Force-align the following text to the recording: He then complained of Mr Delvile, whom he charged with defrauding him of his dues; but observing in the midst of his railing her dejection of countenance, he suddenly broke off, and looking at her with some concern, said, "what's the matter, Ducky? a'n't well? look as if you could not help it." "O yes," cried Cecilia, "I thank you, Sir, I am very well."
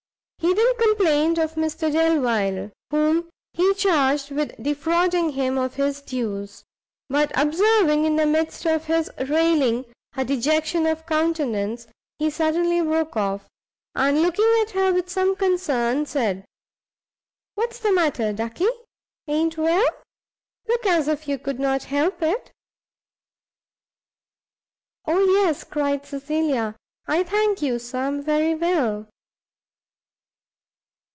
He 0.37 0.55
then 0.55 0.75
complained 0.77 1.37
of 1.37 1.53
Mr 1.53 1.91
Delvile, 1.91 2.71
whom 2.89 3.29
he 3.53 3.75
charged 3.75 4.31
with 4.31 4.61
defrauding 4.61 5.29
him 5.29 5.57
of 5.57 5.75
his 5.75 6.01
dues; 6.01 6.63
but 7.09 7.31
observing 7.39 8.05
in 8.05 8.15
the 8.15 8.25
midst 8.25 8.65
of 8.65 8.85
his 8.85 9.09
railing 9.27 9.85
her 10.13 10.23
dejection 10.23 10.87
of 10.87 11.05
countenance, 11.05 11.85
he 12.17 12.31
suddenly 12.31 12.81
broke 12.81 13.15
off, 13.15 13.47
and 13.93 14.23
looking 14.23 14.47
at 14.63 14.71
her 14.71 14.91
with 14.91 15.11
some 15.11 15.35
concern, 15.35 16.07
said, 16.07 16.43
"what's 17.53 17.77
the 17.77 17.91
matter, 17.91 18.33
Ducky? 18.33 18.67
a'n't 19.27 19.57
well? 19.57 19.85
look 20.67 20.85
as 20.87 21.07
if 21.07 21.27
you 21.27 21.37
could 21.37 21.59
not 21.59 21.83
help 21.83 22.21
it." 22.23 22.51
"O 25.05 25.23
yes," 25.23 25.63
cried 25.63 26.03
Cecilia, 26.05 26.75
"I 27.07 27.23
thank 27.23 27.61
you, 27.61 27.77
Sir, 27.77 27.99
I 27.99 28.07
am 28.07 28.23
very 28.23 28.55
well." 28.55 29.07